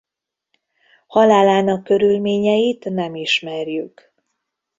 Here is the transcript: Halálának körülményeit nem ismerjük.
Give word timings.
Halálának 1.07 1.83
körülményeit 1.83 2.85
nem 2.85 3.15
ismerjük. 3.15 4.13